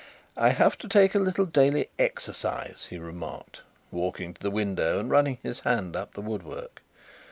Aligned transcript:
"I 0.35 0.49
have 0.49 0.79
to 0.79 0.87
take 0.87 1.13
a 1.13 1.19
little 1.19 1.45
daily 1.45 1.91
exercise," 1.99 2.87
he 2.89 2.97
remarked, 2.97 3.61
walking 3.91 4.33
to 4.33 4.41
the 4.41 4.49
window 4.49 4.97
and 4.97 5.11
running 5.11 5.37
his 5.43 5.59
hand 5.59 5.95
up 5.95 6.15
the 6.15 6.21
woodwork. 6.21 6.81